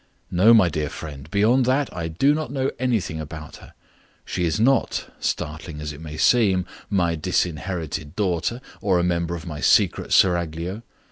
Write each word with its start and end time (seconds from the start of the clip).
No, 0.31 0.51
my 0.51 0.67
dear 0.67 0.89
friend, 0.89 1.29
beyond 1.29 1.65
that 1.65 1.95
I 1.95 2.07
do 2.07 2.33
not 2.33 2.51
know 2.51 2.71
anything 2.79 3.21
about 3.21 3.57
her. 3.57 3.75
She 4.25 4.45
is 4.45 4.59
not, 4.59 5.13
startling 5.19 5.79
as 5.79 5.93
it 5.93 6.01
may 6.01 6.17
seem, 6.17 6.65
my 6.89 7.13
disinherited 7.13 8.15
daughter, 8.15 8.61
or 8.81 8.97
a 8.97 9.03
member 9.03 9.35
of 9.35 9.45
my 9.45 9.59
secret 9.61 10.11
seraglio. 10.11 10.81